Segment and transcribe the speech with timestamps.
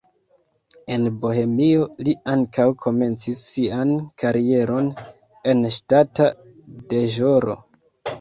[0.93, 3.91] En Bohemio li ankaŭ komencis sian
[4.23, 4.87] karieron
[5.53, 6.27] en ŝtata
[6.95, 7.57] deĵoro.